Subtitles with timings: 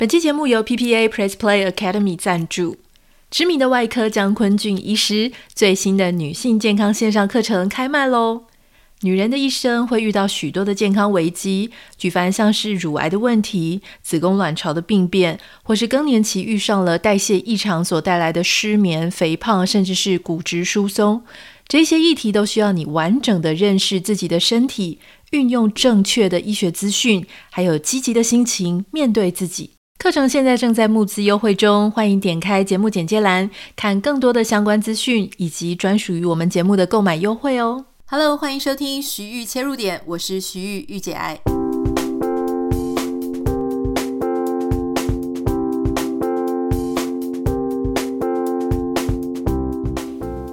[0.00, 2.78] 本期节目由 PPA Press Play Academy 赞助。
[3.30, 8.44] 知名的外科江坤俊医师最新的女性健康线上课程开卖喽！
[9.02, 21.22] 女人的一生会遇到许多的健康危机，举凡像是乳癌的问题、子宫卵巢的病变，或是更年期遇上了代谢异常所带来的失眠、肥胖，甚至是骨质疏松，
[21.68, 24.98] 这些议题都需要你完整的认识自己的身体，
[25.32, 29.72] 运用正确的医学资讯，还有积极的心情面对自己。
[30.00, 37.84] 课程现在正在募资优惠中，欢迎点开节目简介栏看更多的相关资讯以及专属于我们节目的购买优惠哦。
[38.06, 41.38] Hello，欢迎收听徐玉切入点，我是徐玉玉姐爱。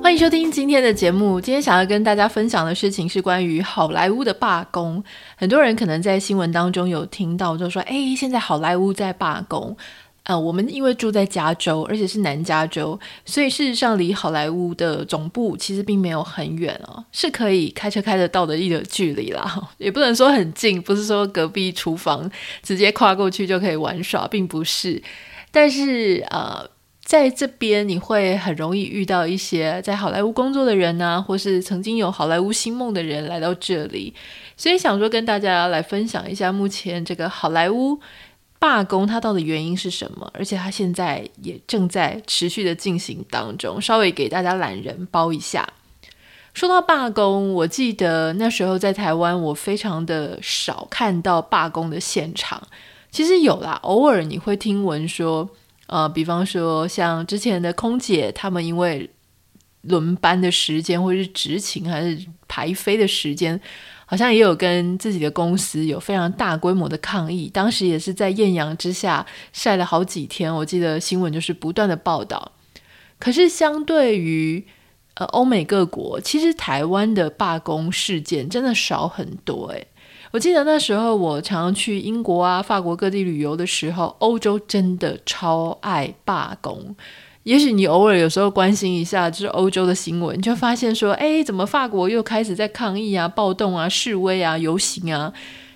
[0.07, 1.41] 欢迎收听今天的节目。
[1.41, 5.03] 今天想要跟大家分享的事情是关于好莱坞的罢工。
[5.35, 9.75] 很多人可能在新闻当中有听到，就说：“哎，现在好莱坞在罢工。”
[10.23, 19.61] 呃，我们因为住在加州，而且是南加州，所以事实上离好莱坞的总部其实并没有很远哦，是可以开车开得到的一个距离啦。
[19.77, 22.31] 也不能说很近，不是说隔壁厨房
[22.63, 25.03] 直接跨过去就可以玩耍，并不是。
[25.51, 26.65] 但是呃。
[27.07, 34.13] 在这边，你会很容易遇到一些在好莱坞工作的人啊，或是曾经有好莱坞星梦的人来到这里，
[34.57, 37.97] 所以想说跟大家来分享一下目前这个好莱坞
[38.59, 45.65] 罢工它到底原因是什么，而且它现在也正在持续的进行当中，稍微给大家懒人包一下。
[46.53, 52.61] 说到罢工，我记得那时候在台湾，我非常的少看到罢工的现场，
[53.09, 55.49] 其实有啦，偶尔你会听闻说。
[55.87, 59.09] 呃，比方说像之前的空姐，他们因为
[59.81, 63.59] 轮班的时间，或者是执勤还是排飞的时间，
[64.05, 67.49] 好像也有跟自己的公司有非常大规模的抗议。
[67.49, 72.51] 当时也是在艳阳之下晒了好几天，我记得新闻就是不断的报道。
[73.17, 74.67] 可是相对于
[75.13, 79.87] 呃欧美各国，其实台湾的罢工事件真的少很多诶。
[80.31, 86.95] 我记得那时候，我常常去英国啊、法国各地旅游的时候，欧洲真的超爱罢工。
[87.43, 95.31] 也许你偶尔有时候关心一下，就是欧洲的新闻，就发现说，哎，怎么法国又开始在抗议啊、暴动啊、示威啊、游行啊？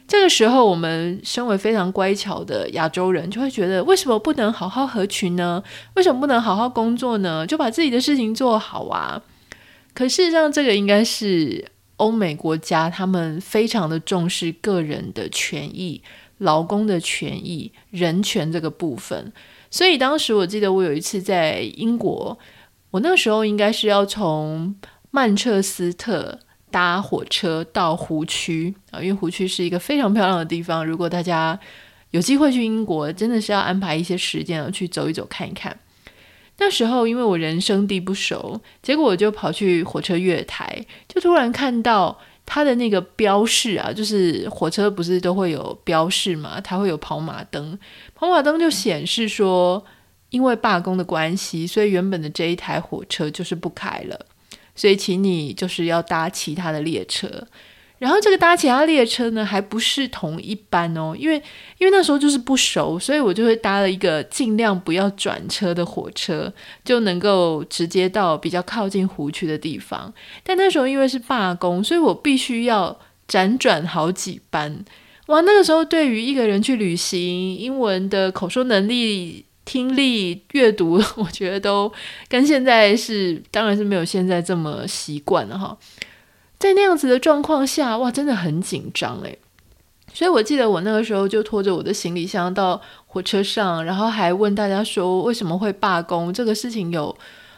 [0.06, 5.64] 这个时候，我们身为非常乖巧的亚洲人，就会觉得，为什么不能好好合群呢？
[5.94, 7.48] 为什么不能好好工作呢？
[7.48, 9.22] 就把自己的事情做好啊！
[9.94, 11.72] 可事实上，这个应该是。
[12.02, 16.02] 欧美国家，他们非常的重视个人的权益、
[16.40, 19.32] 劳工的权益、人权这个部分。
[19.70, 22.38] 所以当时我记得我有一次在英国，
[22.90, 24.74] 我那时候应该是要从
[25.12, 26.40] 曼彻斯特
[26.72, 30.84] 搭火车到湖区啊，因为湖区是一个非常漂亮的地方。
[30.84, 31.60] 如果大家
[32.10, 35.78] 有机会去英国，真的是要安排一些时间去走一走、看一看。
[36.64, 47.80] 那时候因为我人生地不熟，结果我就跑去火车月台，就突然看到它的那个标示啊，就是火车不是都会有标示嘛，它会有跑马灯，
[48.14, 49.84] 跑马灯就显示说，
[50.30, 54.28] 因为罢工的关系，所以原本的这一台火车就是不开了，
[54.76, 57.48] 所以请你就是要搭其他的列车。
[58.02, 61.36] 然后这个搭其他列车呢，还不是同一班哦，因为
[61.78, 66.52] 因为那时候就是不熟，所以我就会搭了一个尽量不要转车的火车，
[66.84, 70.12] 就能够直接到比较靠近湖区的地方。
[70.44, 74.84] 但那时候因为是罢工，所以我必须要辗转好几班。
[75.28, 81.94] 哇，那个时候对于一个人去旅行，英文的口说能力、听力、阅读， 我觉得都
[82.28, 85.78] 跟现在是，当然是没有现在这么习惯了哈。
[86.62, 89.40] 在那样子的状况下，哇，真的很紧张诶。
[90.14, 96.32] 所以我记得我那个时候就拖着我的行李箱到火车上，然后还问大家说为什么会罢工？
[96.32, 97.18] 这个事情有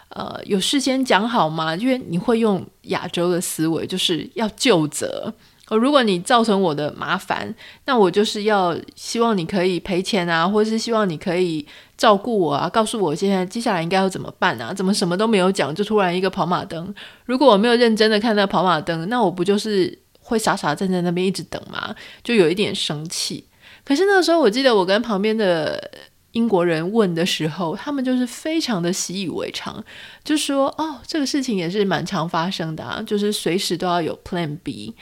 [0.10, 1.76] 呃有事先讲好吗？
[1.76, 5.34] 因为你会用亚洲的思维，就是要就责。
[5.78, 7.54] 如果你造成我的麻烦，
[7.86, 11.66] 那我就是要希望你可以赔钱啊，或者是希望你可以
[11.98, 14.74] 照顾我啊，告诉我现在接下来应该要怎么办啊？
[14.74, 16.94] 怎么什么都没有讲，就突然一个跑马灯？
[17.26, 21.96] 如果我没有认真的看到跑马灯，那我不就是会傻傻站在那边一直等吗？
[22.24, 23.46] 就有一点生气。
[23.86, 25.92] 可是那个时候，我记得我跟旁边的
[26.32, 29.84] 英国人问的时候，他们就是非常的习以为常，
[30.24, 34.96] 就说：“哦，这个事情也是蛮常发生的啊，就是随时都要有 Plan B。”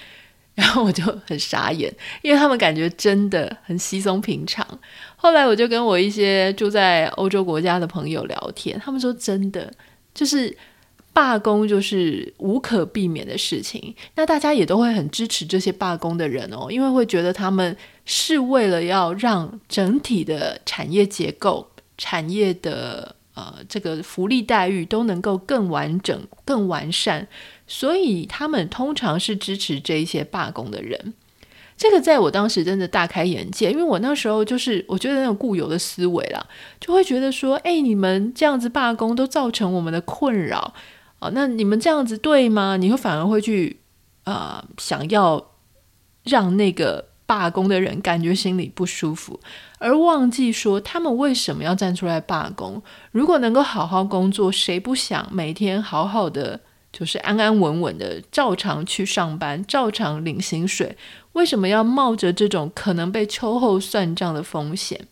[0.54, 4.66] 然后我就很傻眼，因为他们感觉真的很稀松平常。
[5.16, 9.72] 后来我就跟我一些住在欧洲国家的朋友聊天，他们说真的
[10.14, 10.56] 就是
[11.14, 13.96] 罢工就是无可避免的事情。
[14.16, 17.76] 那大家也都会很支持这些罢工的人哦，因为会觉得他们
[18.06, 27.28] 是为了要让整体的产业结构、产业的呃这个福利待遇都能够更完整、更完善，
[27.68, 31.14] 所以他们通常是支持这一些罢工的人。
[31.78, 36.46] 这个在我当时真的大开眼界，因为我那时候就是我觉得那种固有的思维啦，
[36.80, 40.76] 就会觉得说，哎，你们这样子罢工都造成我们的困扰，
[41.18, 42.78] 哦，那你们这样子对吗？
[42.78, 43.80] 你会反而会去
[44.26, 45.54] 啊，呃，想要
[46.26, 49.40] 让那个罢工的人感觉心里不舒服，
[49.78, 52.84] 而忘记说他们为什么要站出来罢工？
[53.14, 56.60] 如果能够好好工作，谁不想每天好好的？
[56.92, 60.98] 就是安安稳稳的照常去上班，照常领薪水，
[61.32, 65.08] 为什么要冒着这种可能被秋后算账的风险？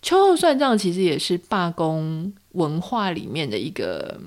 [0.00, 4.20] 秋后算账其实也是罢工文化里面的一个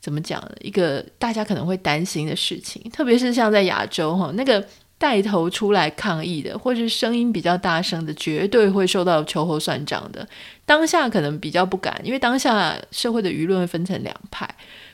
[0.00, 0.42] 怎么讲？
[0.62, 4.66] 一个大家可能会担心的事情，特别是像在亚洲哈，那个
[4.98, 10.28] 带头出来抗议的，或是声音比较大声的，绝对会受到秋后算账的。
[10.66, 14.48] 当下可能比较不敢，因为当下社会的舆论分成两派。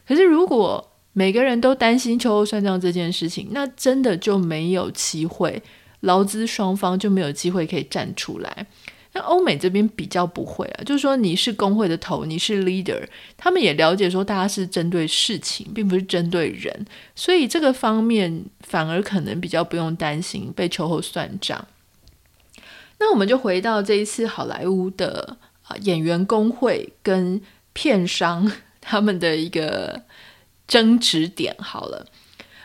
[0.06, 5.62] 可是如果每个人都担心秋后算账这件事情，那真的就没有机会，
[6.00, 8.66] 劳资双方就没有机会可以站出来。
[9.14, 13.02] 那欧美这边比较不会啊，就是说你是工会的头，你是 leader，
[13.36, 21.66] 他们也了解说大家是针对事情，并不是针对人，所以这个方面反而可能比较不用担心被秋后算账。
[22.98, 27.40] 那我们就回到这一次好莱坞的啊演员工会跟
[27.72, 28.52] 片商
[28.82, 30.02] 他们的一个。
[30.66, 32.06] 争执点好了，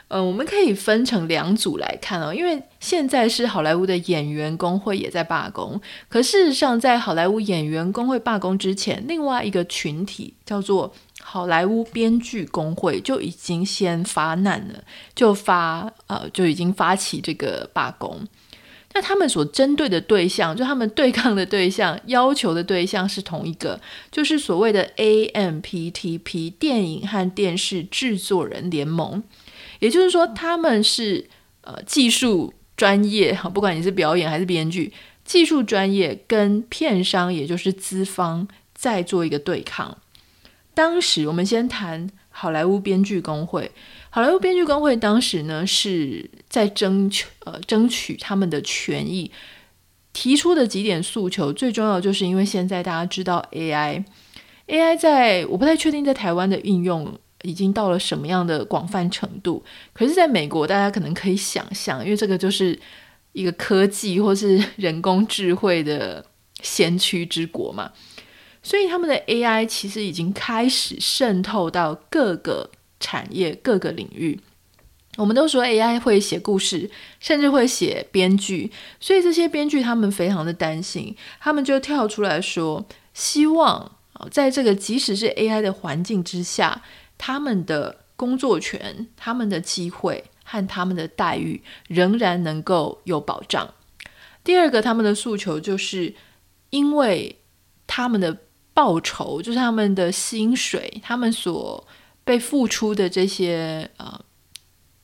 [0.10, 5.80] 呃，我们可以分成两组来看哦，因为现在是好莱坞的演员工会也在罢工，
[6.10, 10.92] 可事实上，在好莱坞演员工会罢工之前，另外一个群体叫做
[11.22, 14.84] 好莱坞编剧工会就已经先发难了，
[15.14, 18.28] 就发呃就已经发起这个罢工。
[18.96, 23.80] 那他们所针对的对象，就他们对抗的对象，要求的对象是同一个，
[24.12, 29.22] 就是所谓的 AMPTP 电影和电视制作人联盟。
[29.80, 31.28] 也就是说，他们是
[31.62, 34.94] 呃技术专业， 不管你是表演还是编剧，
[35.26, 39.98] 技术专业跟片商，也就是资方在做一个对抗。
[40.74, 43.72] 当时我们先谈好莱坞编剧工会。
[44.10, 49.30] 好莱坞编剧工会当时呢是在争取呃争取他们的权益，
[50.14, 59.64] 提出的几点诉求，最重要就是因为现在大家知道 AI，AI 在我不太确定在台湾的应用已经到了什么样的广泛程度，
[59.94, 62.80] 可是在美国大家可能可以想象，因为这个就是
[63.34, 66.26] 一个科技或是人工智慧的
[66.62, 67.92] 先驱之国嘛，
[68.64, 72.70] 所以他们的 AI 其实已经开始渗透到各个。
[73.02, 74.38] 产业各个领域，
[75.16, 76.92] 我们都说 AI 会写故事，
[77.22, 78.70] 甚至会写编剧，
[79.00, 83.90] 所以这些编剧他们非常的担心，他们就跳出来说，希望
[84.30, 86.82] 在这个即使是 AI 的环境之下，
[87.20, 93.72] 他们的工作权、他们的机会和他们的待遇仍然能够有保障。
[94.44, 96.16] 第二个，他们的诉求就是
[96.72, 97.38] 因为
[97.86, 98.36] 他们的
[98.74, 101.86] 报酬，就是他们的薪水，他们所
[102.24, 104.20] 被付出的这些呃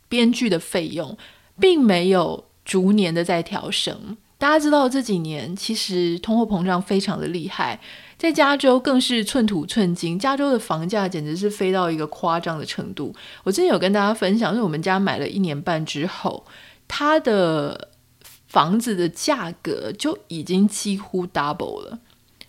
[0.08, 1.16] 编剧的费用，
[1.60, 4.18] 并没有逐年的在调升。
[4.38, 7.80] 大家知道这几年其实通货膨胀非常的厉害，
[8.26, 10.18] 在加州更是寸土寸金。
[10.18, 13.14] 加州的房价简直是飞到一个夸张的程度。
[13.44, 16.44] 我之前有跟大家分享，是我们家买了一年半之后，
[16.88, 17.90] 它的
[18.48, 22.00] 房子的价格就已经几乎 double 了。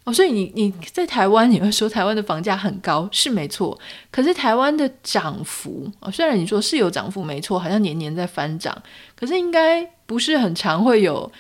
[0.05, 3.79] 哦，所以你你在台湾，你会说台湾的房价很高，是没错。
[4.11, 8.83] 可是台湾的涨幅，哦，虽然你说是有涨幅，没错，好像年年在翻涨，
[9.15, 11.31] 可是应该不是很常会有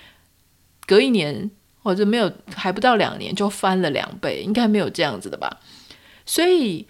[0.84, 1.48] 隔一年
[1.86, 5.60] 或者没有还不到两年就翻了两倍，应该没有这样子的吧？
[6.26, 6.86] 所以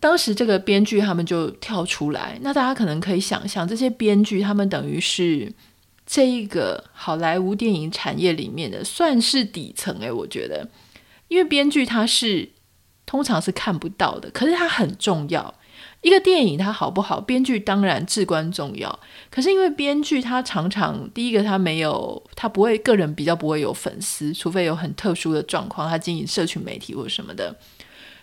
[0.00, 5.52] 当时这个编剧他们就跳出来，那大家可能可以想象，这些编剧他们等于是。
[6.12, 10.68] 这一个好莱坞电影产业里面的算是底层诶，我觉得，
[11.28, 12.48] 因为编剧他是
[13.06, 15.54] 通常是看不到的，可是他很重要。
[16.02, 18.98] 一个电影它好不好，编剧当然至关重要。
[19.30, 27.54] 可是因为编剧他常常第一个他没有，他不会个人比较不会有粉丝，除非有很特殊的状况，他经营社群媒体或什么的，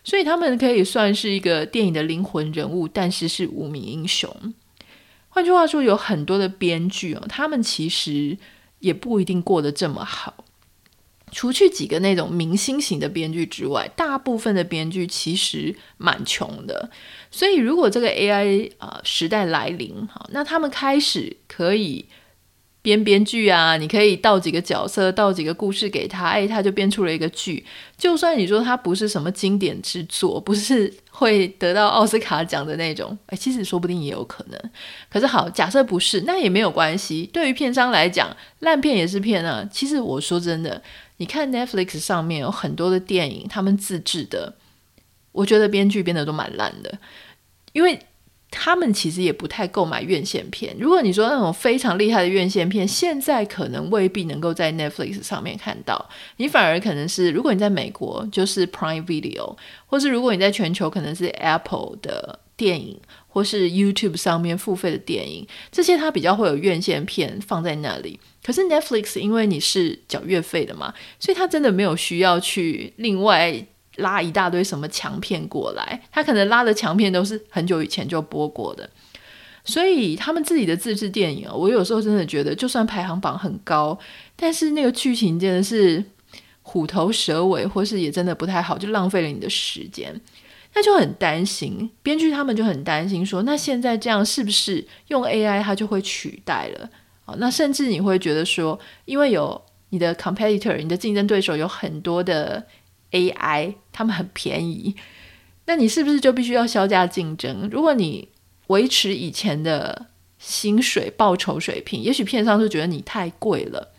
[0.04, 4.30] 所以他们可以算是一个电影的灵魂人物，但是是无名英雄。
[5.30, 8.36] 换句话说，有很多的编剧哦，他们其实
[8.80, 10.34] 也不一定过得这么好。
[11.32, 16.90] 除去几个那种明星型的编剧之外，大部分的编剧其实蛮穷的。
[17.30, 22.06] 所以，如果这个 AI 啊、时代来临，哈，那他们开始可以
[22.82, 27.66] 编编剧啊，你可以倒几个角色，倒几个故事给他，哎，他就编出了一个剧。
[27.98, 34.58] 就算你说他不是什么经典之作，不是会得到奥斯卡奖的那种，哎，其实说不定也有可能。
[35.10, 37.30] 可是好，假设不是，那也没有关系。
[37.34, 39.68] 对于片商来讲，烂片也是片啊。
[39.70, 40.82] 其实我说真的，
[41.18, 44.56] 你看 Netflix 上面有很多的电影，他们自制的，
[45.32, 46.98] 我觉得编剧编的都蛮烂的，
[47.74, 48.00] 因为。
[48.50, 50.74] 他们其实也不太购买院线片。
[50.80, 56.10] 如果你说那种非常厉害的院线片，现在可能未必能够在 Netflix 上面看到。
[56.38, 62.98] 你反而可能是，如果你在美国，就是 Prime Video，或是如果你在全球，可能是 Apple 的电影，
[63.28, 68.18] 或是 YouTube 上面付费的电影，这些它比较会有院线片放在那里。
[68.48, 73.68] 可是 Netflix 因为你是缴月费的嘛，所以它真的没有需要去另外。
[73.98, 78.88] 拉一大堆什么强片过来，他可能拉的强片都是很久以前就播过的，
[79.66, 83.98] 所以他们自己的自制电影啊，我有时候真的觉得，就算排行榜很高，
[84.36, 86.04] 但是那个剧情真的是
[86.62, 90.22] 虎头蛇尾，或是也真的不太好，就浪费了你的时间。
[90.76, 96.88] 那就很担心，编剧他们就很担心说，那现在这样是不是用 AI 它就会取代了？
[97.38, 102.66] 那甚至你会觉得说，因为有你的 competitor，你的竞争对手有很多的。
[103.12, 104.94] AI 他们很便宜，
[105.66, 107.70] 那你是不是就必须要削价竞争？
[107.72, 108.28] 如果你
[108.68, 110.08] 维持以前的
[110.38, 113.94] 薪水报酬水平，也许片商就觉得你太贵了。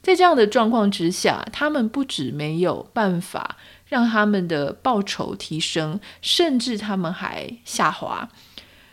[0.00, 8.30] 在这样的状况之下，他们不止没有办法让他们的报酬提升，甚至他们还下滑。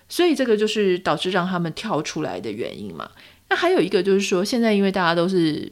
[0.10, 3.12] 所以这个就是导致让他们跳出来的原因嘛。
[3.51, 5.72] 那还有一个就是说，现在因为大家都是。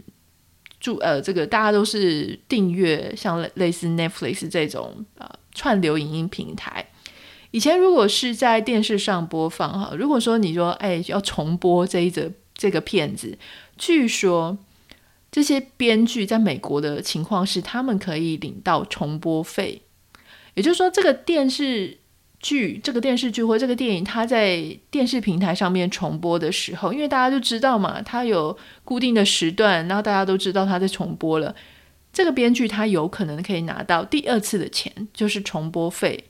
[0.81, 6.89] 注呃，这个大家都是订阅像类似 Netflix 这种呃串流影音平台。
[7.51, 13.38] 以前如果是在电视上播放哈，如果说你说哎要重播这一则这个片子，
[13.77, 14.57] 据说
[15.29, 19.81] 这些编剧在美国的情况是他们可以领到重播费，
[20.53, 21.98] 也就是说这个电视。
[22.39, 31.53] 剧这个电视剧或这个电影，它在电视平台上面重播的时候，因为大家都知道嘛，它有固定的时段，然后大家都知道它在重播了。
[32.12, 36.24] 这个编剧他有可能可以拿到第二次的钱，就是重播费。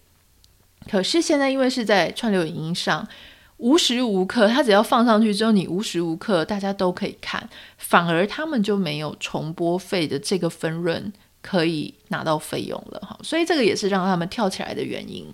[0.89, 3.07] 可是现在因为是在串流影音上，
[3.57, 13.17] 无时无刻他只要放上去之后，你无时无刻大家都可以看，反而他们就没有重播费的这个分润可以拿到费用了哈。
[13.23, 15.25] 所以这个也是让他们跳起来的原因。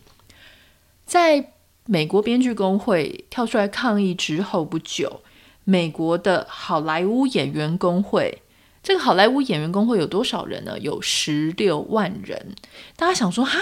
[1.05, 1.51] 在
[1.85, 5.21] 美国编剧工会跳出来抗议之后不久，
[5.63, 8.41] 美国的好莱坞演员工会，
[8.81, 10.79] 这个好莱坞演员工会有多少人呢？
[10.79, 12.55] 有十六万人。
[12.95, 13.59] 大家想说，哈，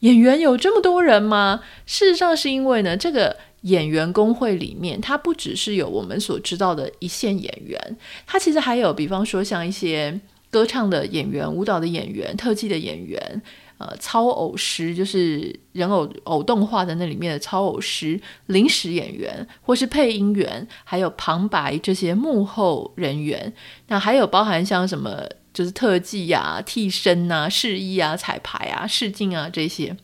[0.00, 1.60] 演员有这么多人吗？
[1.86, 13.40] 事实上是因为呢，这个演员工会里面，它不只是有我们所知道的一线演员，它其实还有，比方说像一些歌唱的演员、舞蹈的演员、特技的演员。
[13.78, 23.52] 呃，操偶师就是人偶偶动画的那里面的操偶师、临时演员或是配音员，还有旁白这些幕后人员。
[23.88, 29.96] 那还有包含像什么，就是特技啊、替身啊、试衣啊、彩排啊、试镜啊这些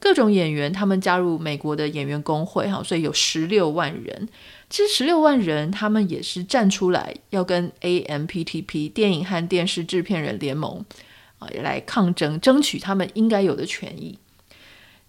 [0.00, 4.28] 各种演员，他们加入美国的演员工会哈，所以有十六万人。
[4.70, 10.82] 其实十六万人，他们也是站出来要跟 AMPTP 电影和电视制片人联盟。
[11.62, 14.18] 来抗争，争取他们应该有的权益。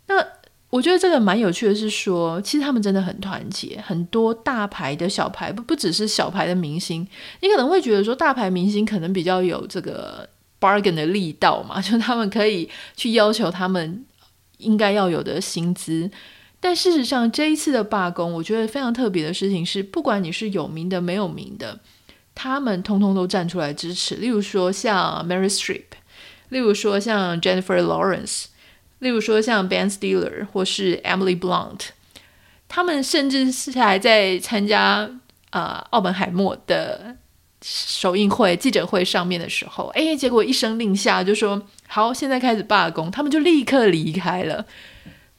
[0.07, 0.25] 那
[0.69, 7.07] 我觉得这个蛮有趣的，是说，其实他们真的很团结，很多大牌的小牌，不不只是小牌的明星。
[7.41, 10.27] 你可能会觉得说，大牌明星可能比较有这个
[10.59, 14.03] bargain 的力道嘛，就他们可以去要求他们
[14.57, 16.09] 应该要有的薪资。
[16.59, 21.79] 但事实上，这一次的罢工，我觉得非常特别的事情是，不管你是有名的没有名的，
[22.33, 24.15] 他们通通都站出来支持。
[24.15, 25.83] 例如说，像 Mary Streep。
[26.49, 28.45] 例如说像 Jennifer Lawrence，
[28.99, 31.89] 例如说像 Ben Stiller 或是 Emily Blunt，
[32.67, 35.09] 他们甚至是还在参加
[35.49, 37.17] 啊奥本海默的
[37.61, 44.65] 首映会记者会上面的时候，哎，结果一声令下就说好，现在开始罢工，他们就立刻离开了。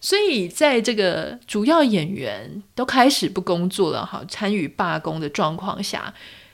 [0.01, 6.13] 所以在这个主要演员都开始不工作了哈，参与罢工的状况下，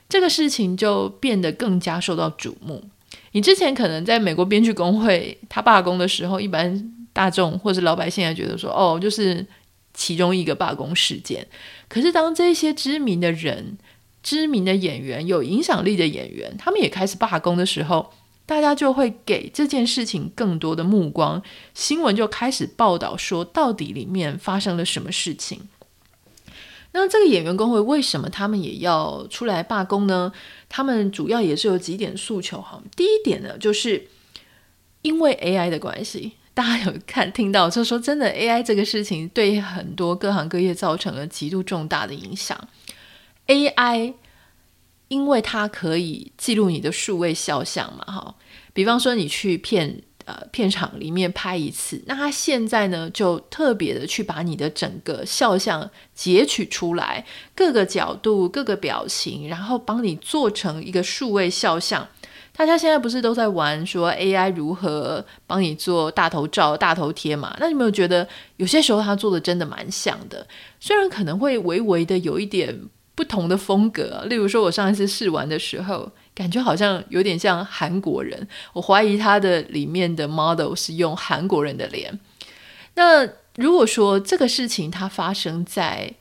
[0.08, 2.84] 这个事情就变得更加受到瞩目。
[3.32, 9.46] 你之前可能在美国编剧工会他罢工的时候，一般大众或者老百姓还觉得说，哦，就是
[9.94, 11.46] 其中一个罢工事件。
[11.88, 13.78] 可是当这些知名的人、
[14.22, 18.12] 知名的演员、有影响力的演员，他们也开始罢工的时候，
[18.46, 21.42] 大家就会给这件事情更多的目光，
[21.74, 25.68] 新闻就开始报道说，到底里面发生了什么事情。
[26.92, 30.32] 那这个演员工会为什么他们也要出来罢工呢？
[30.68, 32.82] 他们主要也是有几点诉求哈。
[32.96, 34.08] 第一点呢，就是
[35.02, 42.68] 因为 AI 的关系，大家有看听到，就说真的 AI 这个事情对很多各行各业造成了极度重大的影响。
[43.46, 44.14] AI
[45.08, 48.34] 因为它可以记录你的数位肖像嘛，哈，
[48.72, 50.02] 比方说你去骗。
[50.30, 62.06] 呃，片场里面拍一次，那他现在呢，就特别的去把你的整个肖像截取出来，各个角度、各个表情，然后帮你做成一个数位肖像。
[62.56, 67.56] 大家现在不是都在玩说 AI 如何帮你做大头照、大头贴嘛？
[67.58, 70.46] 那你有没有觉得有些时候他做的真的蛮像的？
[70.78, 72.78] 虽然可能会微微的有一点
[73.20, 76.10] 不同的风格，例如说我上一次试玩的时候。
[76.32, 82.18] 感觉好像有点像韩国人，我怀疑他的里面的 model 是用韩国人的脸。
[82.94, 86.14] 那如果说这个事情它发生在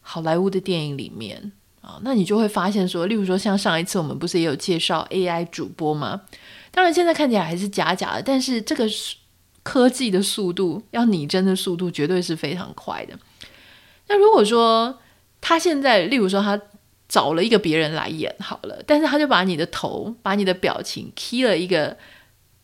[0.00, 6.22] 好莱坞的电影里面啊，那你就会发现说，例如说像上一次我们不是也有介绍 AI 主播吗？
[6.70, 8.88] 当然现在看起来还是假假的，但是这个
[9.62, 13.18] 科技的速度，要拟真的速度绝对是非常快的。
[14.08, 14.98] 那如果说
[15.40, 16.60] 他现在，例如说他。
[17.10, 21.96] 找了一个别人来演好了，但是他就把你的头、把你的表情 key 了一个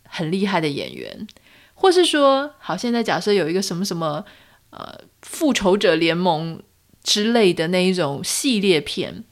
[0.04, 1.26] 很厉害的演员，
[1.75, 4.25] 或是说，好，现在假设有一个什么什么
[4.71, 6.62] 呃复仇者联盟
[7.02, 9.25] 之类的那一种系列片，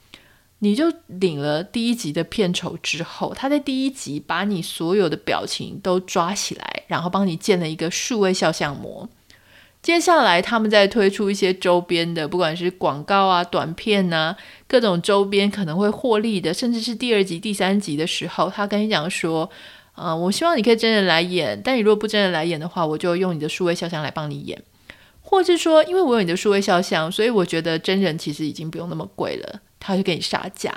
[0.58, 9.08] 你就领了第一集的片酬之后，他在第一集把你所有的表情都抓起来，然后帮你建了一个数位肖像模。
[9.84, 14.34] 接下来，他们在推出一些周边的，不管是广告啊、短片啊，
[14.66, 19.50] 各种周边可能会获利的，甚至是第二集、第三集的时候，他跟你讲说
[19.92, 24.62] ：“啊、呃，我希望你可以真人来演，但你如果不真人来演的话，我就用你的数位肖像来帮你演。”
[25.20, 30.72] 或是说，因为我有你的数位肖像，所以我觉得真人其实已经不用那么贵了，他就给你杀价。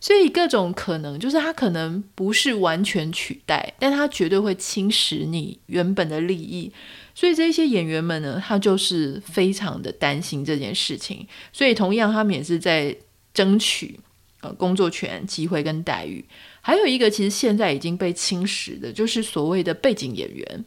[0.00, 6.72] 所以各种可能，就是他可能不是完全取代，但他绝对会侵蚀你原本的利益。
[7.18, 12.94] 所以这些演员们呢，他就是非常的担心这件事情，所以同样他们也是在
[13.32, 13.98] 争取
[14.42, 16.22] 呃工作权、机会跟待遇。
[16.60, 20.64] 还有一个其实现在已经被侵蚀的，就是所谓的背景演员。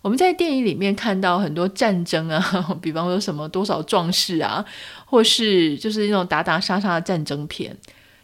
[0.00, 2.40] 我们在电影里面看到很多战争啊，
[2.80, 4.64] 比方说什么多少壮士啊，
[5.04, 7.76] 或是就是那种打打杀杀的战争片。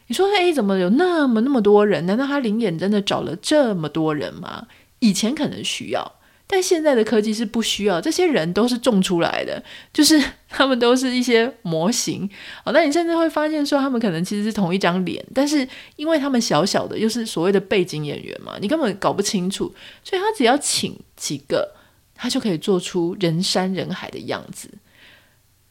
[0.07, 2.07] 你说，诶，怎么有那么那么多人？
[2.07, 4.68] 难道他临演真的找了这么多人吗？
[5.00, 6.12] 以前可能需要。
[6.48, 9.61] 但现在的科技是不需要，这些人都是种出来的，
[9.92, 12.30] 就是 他们都是一些模型。
[12.64, 21.74] 好，那你甚至会发现说，他们可能其实是同一张脸，但是因为他们小小的，又是所谓的背景演员嘛，你根本搞不清楚，所以他只要请几个，
[22.14, 24.70] 他就可以做出人山人海的样子。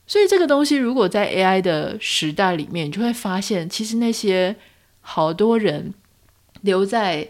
[0.05, 4.57] 所以这个东西如果在 AI 的时代里面，你就会发现，其实那些
[4.99, 5.93] 好多人
[6.61, 7.29] 留在。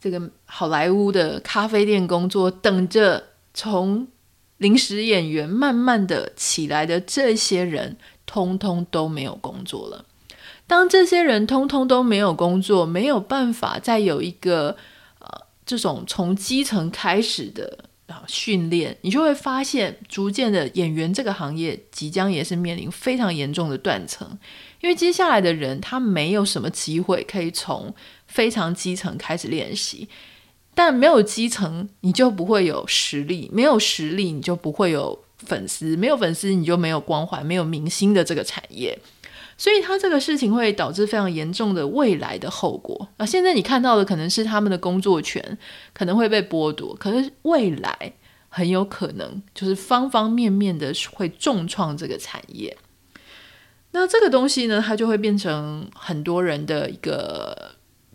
[0.00, 4.08] 这个好莱坞的咖啡店工作，等着从
[4.56, 10.06] 临时演员慢慢的起来的这些人，通通都没有工作了。
[10.66, 14.76] 当这些人通通都没有工作，没有办法再有一个
[15.18, 15.28] 呃
[15.66, 24.38] 这种从基层开始的啊训练，你就会发现，逐渐的演员这个行业即将也是面临非常严重的断层，
[24.80, 27.94] 因为接下来的人他没有什么机会可以从。
[28.30, 30.08] 非常基层开始练习，
[30.72, 38.96] 但没有基层，你就不会有实力；没有实力，你就不会有粉丝；没有粉丝，你就没有光环、没有明星的这个产业。
[39.58, 43.08] 所以，他这个事情会导致非常严重的未来的后果。
[43.16, 45.58] 啊，现在你看到的可能是他们的工作权
[45.92, 48.12] 可能会被剥夺，可是未来
[48.48, 52.74] 很有可能就是方方面面的会重创这个产业。
[53.90, 57.72] 那这个东西呢，它就会变成很多人的一个。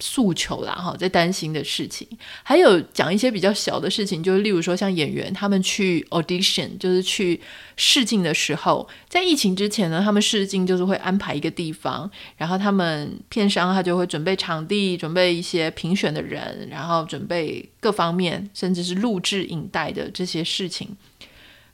[0.07, 2.07] 诉求啦，哈，在担心的事情，
[2.43, 7.41] 还有讲一些比较小的事情，就是例如说像演员他们去 audition，就是去
[7.75, 20.95] 试镜的时候，在疫情之前呢，他们试镜就是会安排一个地方，然后他们片商他就会准备场地，准备一些评选的人，然后准备各方面，甚至是录制影带的这些事情。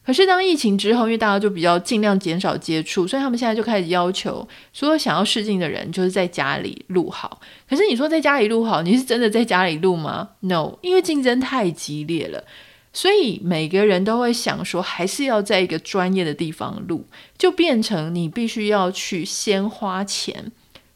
[0.03, 7.39] 可是当疫情之后，因为大家就比较尽量减少接触，所以他们现在就开始要求所有想要试镜的人，就是在家里录好。
[7.69, 12.43] 可是你说在家里录好，你是真的在家里录吗？No，因为竞争太激烈了，
[12.91, 17.05] 所以每个人都会想说，还是要在一个专业的地方录，
[17.37, 20.51] 就变成你必须要去先花钱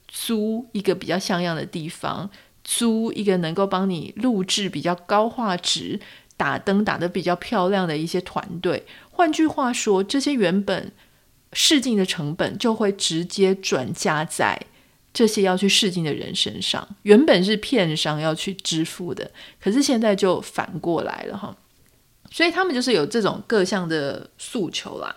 [0.08, 2.28] 租一个比较像样的地方，
[2.64, 6.00] 租一个能够帮你录制比较高画质。
[6.38, 10.92] 打灯打得比较漂亮的一些团队，换句话说，这些原本
[11.54, 14.60] 试镜的成本就会直接转嫁在
[15.14, 16.86] 这些要去试镜的人身上。
[17.04, 21.56] 原本是片商要去支付的，可是现在就反过来了哈。
[22.30, 25.16] 所以他们就是有这种各项的诉求啦。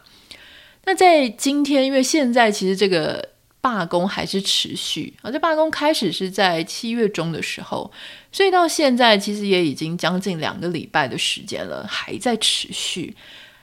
[0.84, 3.28] 那在今天，因为现在其实这个
[3.60, 7.90] 罢工还是持续啊，这罢工开始是在七月中的时候，
[8.30, 13.16] 所以到现在其实也已经将近两个礼拜的时间了，还在持续。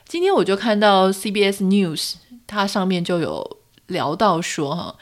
[0.06, 2.14] 今天我就看到 CBS News，
[2.46, 4.96] 它上面就有聊到说，哈，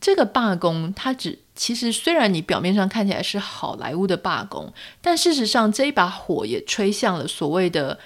[0.00, 7.98] 这个罢工它只其实虽然你表面上看起来是好莱坞的罢工，但事实上这一把火也吹向了所谓的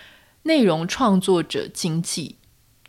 [0.43, 2.37] 内容创作者经济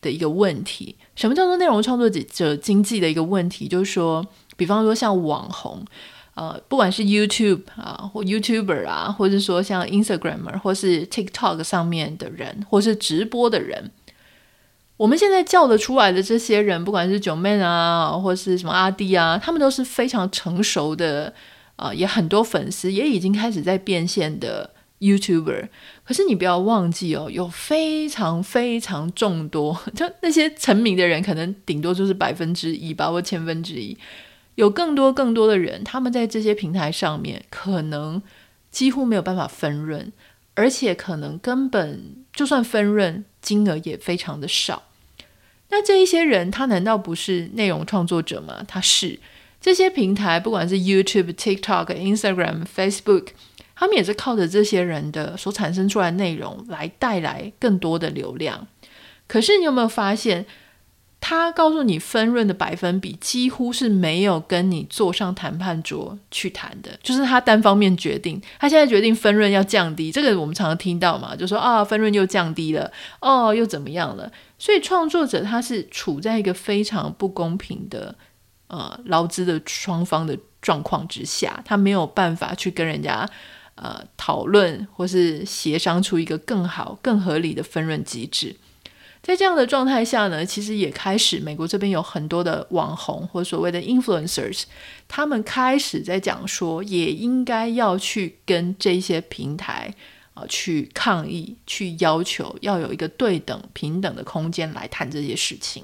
[0.05, 0.95] 的一个问题。
[1.15, 3.67] 什么叫做内容创作者经济的一个问题？
[3.67, 5.83] 就是说，比方说像网红。
[6.35, 13.89] 呃，不管是 YouTube 啊，或 YouTuber 啊，或者说像 Instagramer 或是 TikTok 上面的人，或是直播的人，
[14.97, 21.33] 我们现在叫得出来的这些人，不管是九妹啊，或是什么阿弟啊，他们都是非常成熟的，
[21.77, 25.69] 啊、呃，也很多粉丝，也已经开始在变现的 YouTuber。
[26.05, 33.97] 可是你不要忘记哦，有非常非常众多， 就那些成名的人，可能顶多就是百分之一吧，或千分之一。
[34.53, 38.21] 有更多更多的人，他们在这些平台上面可能
[38.71, 40.13] 几乎没有办法分润，
[40.53, 44.83] 而且可能根本就算分润，金额也非常的少。
[45.69, 48.63] 那这一些人，他难道不是内容创作者吗？
[48.67, 49.19] 他是。
[49.59, 53.29] 这些平台，不管是 YouTube、TikTok、Instagram、Facebook，
[53.75, 58.67] 他们也是靠着这些人的所产生出来内容来带来更多的流量。
[59.27, 60.45] 可是你有没有发现？
[61.27, 68.39] 他告诉你分润的百分比几乎是没有跟你坐上谈判桌去谈的，就是他单方面决定。
[68.59, 74.31] 他现在决定分润要降低，这个我们常常听到嘛，就说啊，分润又降低了，哦，又怎么样了？
[74.59, 78.13] 所以创作者他是处在一个非常不公平的
[78.67, 83.27] 呃劳资的双方的状况之下，他没有办法去跟人家
[83.75, 88.55] 呃讨论或是协商出一个更好、更合理的分润机制。
[89.21, 94.65] 在这样的状态下呢，其实也开始，美国这边有很多的网红或所谓的 influencers，
[95.07, 99.91] 他们开始在讲说，也应该要去跟这些平台
[100.35, 105.83] 啊、去抗议，去要求要有一个对等平等的空间来谈这些事情。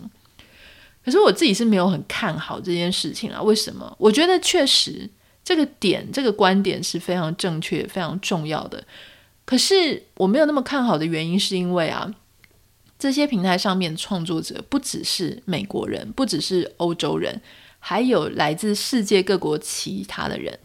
[1.03, 3.41] 可是我自己是没有很看好这件事情啊。
[3.41, 3.95] 为什么？
[3.97, 5.09] 我觉得确实
[5.43, 8.83] 这个点、这个观点是非常正确、非常重要的。
[9.45, 12.13] 可是我没有那么看好的原因，是因为啊。
[12.99, 17.41] 这些平台上面创作者不只是美国人，不只是欧洲人，
[17.79, 20.59] 还有来自世界各国其他的人。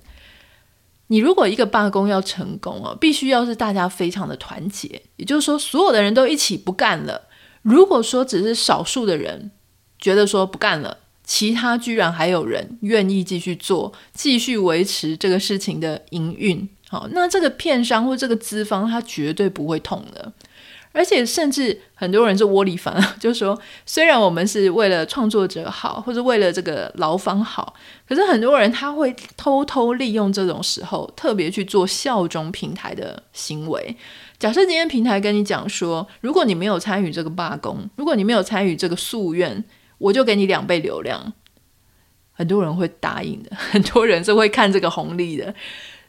[1.06, 7.22] 你如果一个罢工要成功哦，必须要是大家非常的团结，也就是说，所有的人都一起不干了。
[7.62, 9.50] 如果说只是少数的人
[9.98, 20.32] 觉得说不干了，其他居然还有人愿意继续做，继续维持这个事情的营运，好，那这个片商或这个资方他绝对不会痛的。
[20.92, 27.74] 而且甚至很多人是窝里反， 就说，虽然我们是为了创作者好，或者为了这个劳方好，
[28.08, 33.94] 可是很多人他会偷偷利用这种时候，特别去做效忠平台的行为。
[34.38, 39.62] 假设今天平台跟你讲说，如果你没有参与这个罢工，如果你没有参与这个诉愿，
[39.98, 41.32] 我就给你两倍流量，
[42.32, 45.54] 很多人会答应的， 很多人是会看这个红利的。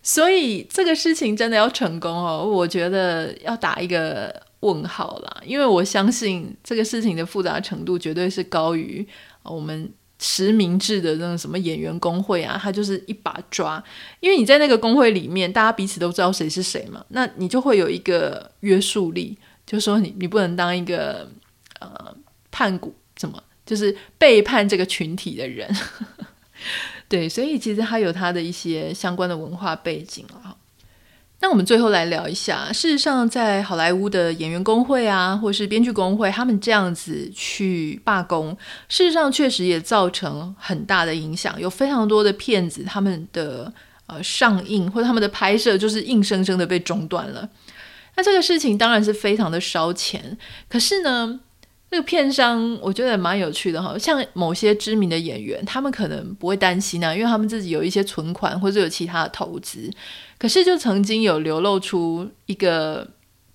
[0.02, 4.43] 所以这个事情真的要成功哦，我觉得要打一个。
[4.62, 9.08] 问号啦，因为我相信这个事情的复杂程度绝对是高于
[9.43, 13.82] 我们实名制的那种什么演员工会啊，他就是一把抓。
[14.19, 21.30] 因为你在那个工会里面，大家彼此都知道谁是谁嘛，那你就会有一个约束力，就说你你不能当一个
[21.80, 22.15] 呃
[22.50, 25.69] 叛股，怎么就是背叛这个群体的人。
[27.08, 30.58] 对，所以其实他有他的一些相关的文化背景啊。
[31.39, 38.58] 那我们最后来聊一下，事实上，在好莱坞的演员工会啊，或是编剧工会，他们这样子去罢工，
[38.89, 41.62] 事实上确实也造成很大的影响。
[41.62, 43.71] 有非常多的片子，他们的
[44.08, 47.47] 呃上映或者他们的拍摄，就是硬生生的被中断了。
[48.15, 50.36] 那这个事情当然是非常的烧钱。
[50.67, 51.39] 可是呢，
[51.89, 59.89] 那个片商我觉得蛮有趣的哈，像某些知名的演员，他们可能不会担心啊，因为他们自己有一些存款或者有其他的投资。
[60.38, 63.08] 可是，就曾经有流露出一个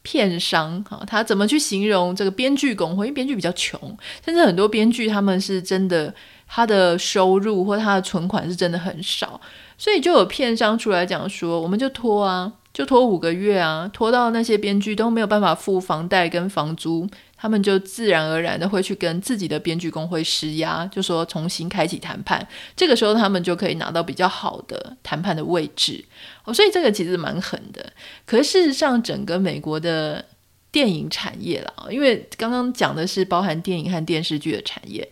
[0.02, 3.06] 片商哈，他怎么去形容这个编剧工会？
[3.06, 3.78] 因为编剧比较穷，
[4.24, 6.12] 甚至很多编剧他们是真的，
[6.48, 9.38] 他的收入或他的存款是真的很少，
[9.76, 17.06] 所以就有片商出来讲说，我们就拖啊，就拖五个月啊，拖到那些编剧都没有办法付房贷跟房租，
[17.42, 22.46] 他们就自然而然的会去跟自己的编剧工会施压，就说重新开启谈判。
[22.76, 26.04] 这个时候他们就可以拿到比较好的谈判的位置。
[26.44, 27.92] 哦，所以这个其实蛮狠的。
[28.24, 30.24] 可是事实上，整个美国的
[30.70, 35.08] 电影产业啦，因为刚刚讲的是包含电影和电视剧的产业，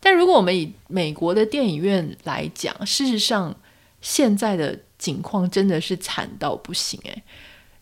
[0.00, 3.54] 但如果我们以美国的电影院来讲，事实上
[4.00, 4.78] 现在的。
[4.98, 7.22] 景况真的是惨到不行诶，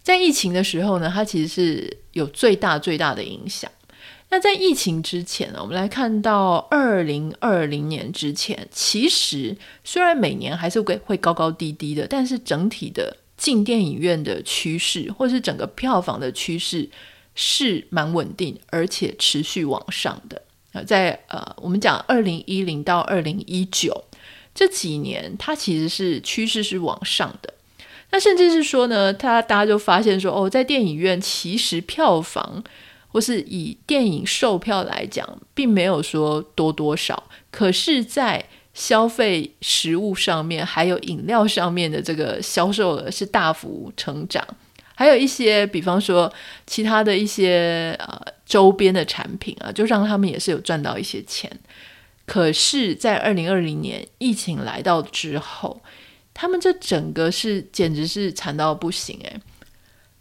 [0.03, 3.71] 在疫情的时候呢，它其实是有最大最大的影响。
[4.31, 16.89] 那在疫情之前呢，我们来看到二零二零年之前，其实虽然每年还是会会高高低低的，但是整体的进电影院的趋势，或是整个票房的趋势
[17.37, 20.43] 是蛮稳定，而且持续往上的。
[20.85, 24.05] 在呃，我们讲二零一零到二零一九。
[24.53, 27.55] 这几年，它其实是趋势是往上的。
[28.11, 32.63] 那甚至是说呢，他大家就发现说，哦，在电影院其实票房
[33.15, 35.25] 或是以电影售票来讲，
[35.55, 37.31] 并没有说多多少。
[37.53, 44.45] 可是，在消费食物上面，还有饮料上面的这个销售额是大幅成长。
[44.97, 46.33] 还有一些，比方说
[46.67, 51.49] 其他的一些呃周边的产品啊，就让他们也是有赚到一些钱。
[52.27, 55.81] 可是，在二零二零年疫情来到之后，
[56.33, 59.41] 他们这整个是简直是惨到不行诶。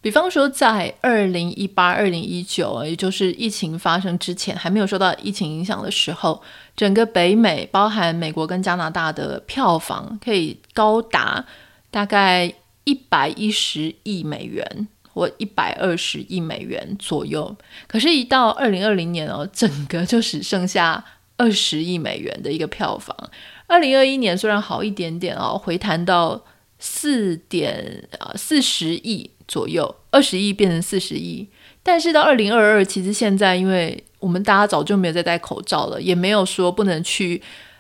[0.04, 6.44] 比方说，在二零一八、二零一九，也就是疫情发生之前，还没有受到疫情影响的时候，
[6.76, 11.46] 整个北美，包含美国跟加拿大的票房，可以高达
[11.90, 17.56] 大概一百一十亿美元或一百二十亿美元左右。
[17.88, 21.04] 可是，一到二零二零年哦，整个就只剩下。
[21.36, 23.18] 二十亿美元的一个票房，
[23.66, 26.40] 二零二一年虽然好一点点哦，回弹到
[26.78, 31.48] 四点啊四十亿左右，二十亿变成四十亿，
[31.84, 37.40] 但是到二零二二，其实现在因为我们大家早就没有再戴口罩了，也没有说不能去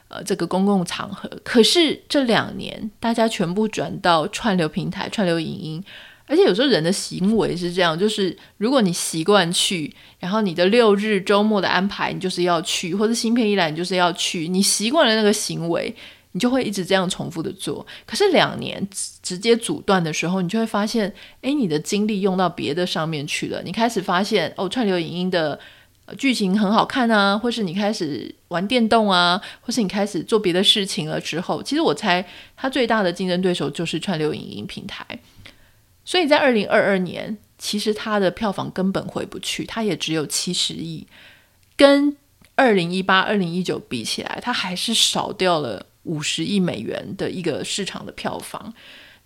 [0.09, 5.83] 呃这个公共场合，可是这两年大家全部转到串流平台、串流影音。
[6.25, 15.93] 而且有时候人的行为是这样，就是如果你习惯去，然后你的六日周末的安排，你就是要去，或者新片一来，你就是要去，你习惯了那个行为，
[16.33, 17.83] 你就会一直这样重复的做。
[18.05, 18.85] 可是两年
[19.23, 23.63] 直接阻断的时候，你就会发现，哎，你的精力用到别的上面去了。
[23.63, 25.59] 你开始发现，哦，串流影音的
[26.17, 32.25] 剧情很好看啊，或是你开始玩电动啊，或是你开始做别的事情了之后，其实我猜
[32.57, 35.05] 它最大的竞争对手就是串流影音平台。
[36.05, 41.07] 所以在二零二二年，其实它的票房根本回不去，它也只有七十亿，
[41.77, 42.17] 跟
[42.55, 48.73] 二零一八、二零一九比起来，它还是少掉了五十亿美元的一个市场的票房。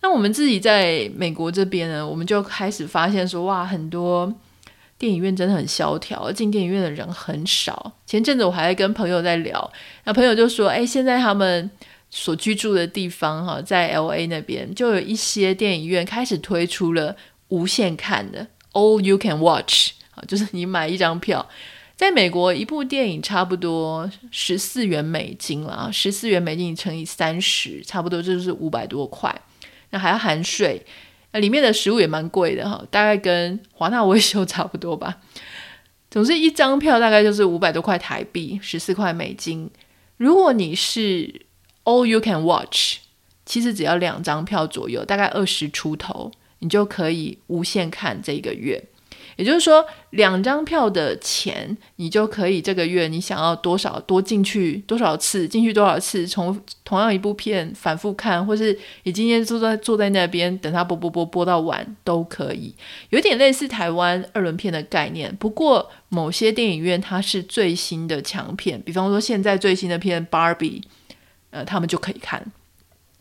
[0.02, 4.34] 那我们自己在美国这边呢，我们就开始发现说，哇，很多
[4.98, 7.94] 电影院真的很萧条，进电影院的人很少。
[8.06, 9.72] 前阵子我还在跟朋友在聊，
[10.06, 11.70] 那朋友就说，哎，现在他们。
[12.10, 17.14] 所居住的地方哈，在 LA 那边就有一些电影院开始推出了
[17.50, 21.46] 无限看的 All You Can Watch 啊，就是你买一张票，
[21.98, 29.36] 在美国一部电影差不多十四元美金了，十四元美金乘以三十，差不多就是五百多块，
[29.90, 30.86] 那还要含税，
[31.32, 35.18] 那里面的食物也蛮贵的哈，大概跟华纳维修差不多吧。
[36.12, 39.68] 总之一张票大概就是五百多块台币，十四块美金。
[40.18, 41.42] 如果你是
[41.84, 42.98] All you can watch，
[43.44, 48.84] 其实只要两张票左右，大概二十出头，你就可以无限看这一个月。
[49.38, 62.76] 也就是说，两张票的钱，你就可以这个月你想要多少多进去多少次，进去多少次，从同样一部片反复看，或是你今天坐在坐在那边等它播播播播到晚都可以。
[63.12, 70.82] 有点类似台湾二轮片的概念，不过某些电影院它是最新的强片，比方说现在最新的片《Barbie》。
[71.50, 72.46] 呃，他们就可以看。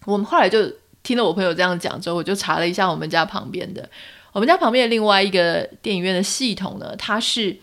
[0.04, 0.68] 我们后来就
[1.04, 3.88] 听了我朋友这样讲之后，我就查了一下我们家旁边的，
[4.36, 7.56] 我们家旁边的另外一个电影院的系统呢，它是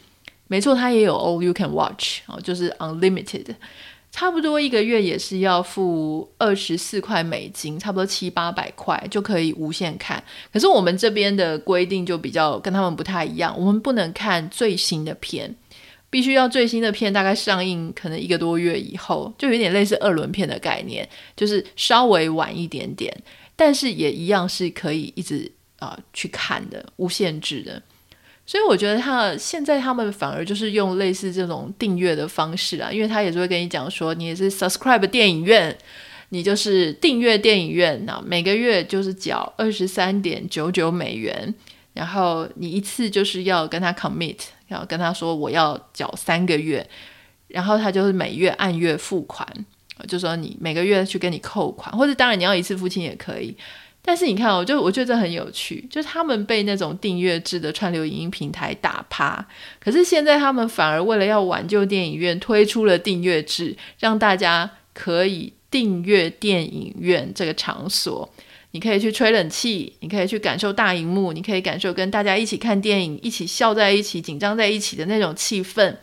[0.48, 3.46] 没错，它也有 All You Can Watch 哦，就是 Unlimited，
[4.12, 10.24] 差不多一个月也是要付二十四块美金，差不多七八百块就可以无限看。
[10.52, 15.56] 可是我们这边的规定就比较跟他们不太一样，我们不能看最新的片。
[16.10, 23.16] 必须要最新的片，大概上映可能一个多月以后，就有点类似二轮片的概念，就是稍微晚一点点，
[23.56, 25.52] 但是也一样是可以一直
[25.84, 27.82] 啊、去看的，无限制的。
[28.46, 35.78] 所以我觉得他现在他们反而就是用类似这种订阅的方式啊，因为他也是会跟你讲说，你也是 subscribe 电影院，
[36.28, 41.56] 你就是订阅电影院，那每个月就是缴二十三点九九美元，
[41.94, 46.86] 然后你一次就是要跟他 commit，要跟他说我要缴三个月，
[47.48, 49.48] 然后他就是每月按月付款，
[50.06, 53.56] 就说你每个月去跟你扣款，或者当然你要一次付清也可以。
[54.04, 59.44] 但是你看，我就我觉得这很有趣，就是他们被那种订阅制的串流影音平台打趴，
[59.80, 65.54] 可是现在他们反而为了要挽救电影院，推出了订阅制，让大家可以。
[65.74, 68.32] 订阅电影院这个场所，
[68.74, 75.96] 你可以去吹冷气，你可以去感受大荧幕，你可以感受跟大家一起看电影、一起笑在一起、紧张在一起的那种气氛。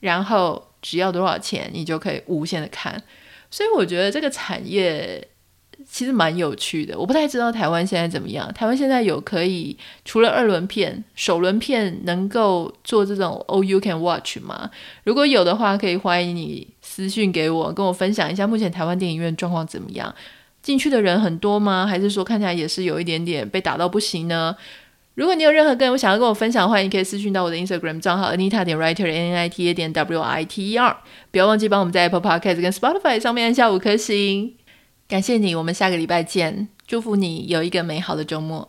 [0.00, 3.02] 然后只要多少钱，你就可以无限的看。
[3.50, 5.22] 所以我觉得这个产业
[5.88, 6.98] 其实蛮有趣的。
[6.98, 8.52] 我不太知道台湾现在怎么样。
[8.52, 14.70] 台湾现在有可以除了二轮片、首轮片能够做这种 All You Can Watch 吗？
[15.04, 16.68] 如果有的话，可以欢迎你。
[16.80, 20.14] 私信给我，跟我分享一下目前台湾电影院状况怎么样？
[20.62, 21.86] 进去的人很多吗？
[21.86, 24.56] 还是说看起来也是有一点点被打到不行呢？
[25.14, 30.76] 如果你有任何跟我想要跟我分享的话，你可以私讯到我的 Instagram 账号 Anita 点 Writer N N I T A 点 W I T E
[30.76, 30.96] R。
[31.30, 34.54] 不要忘记帮我们在 Apple Podcast 跟 Spotify 上面按下五颗星。
[35.06, 36.68] 感谢你，我们下个礼拜见。
[36.86, 38.66] 祝福你有一个美好的周末。